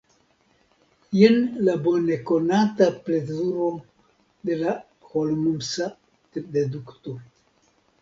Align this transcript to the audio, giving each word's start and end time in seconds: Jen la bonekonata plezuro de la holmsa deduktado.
Jen 1.17 1.37
la 1.67 1.75
bonekonata 1.89 2.89
plezuro 3.05 3.69
de 4.51 4.61
la 4.65 4.77
holmsa 5.15 5.93
deduktado. 6.61 7.19